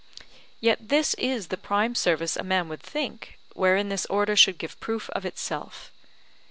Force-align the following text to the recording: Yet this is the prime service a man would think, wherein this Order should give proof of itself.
Yet 0.59 0.89
this 0.89 1.13
is 1.13 1.49
the 1.49 1.57
prime 1.57 1.93
service 1.93 2.35
a 2.35 2.41
man 2.43 2.69
would 2.69 2.81
think, 2.81 3.37
wherein 3.53 3.89
this 3.89 4.07
Order 4.07 4.35
should 4.35 4.57
give 4.57 4.79
proof 4.79 5.11
of 5.11 5.27
itself. 5.27 5.91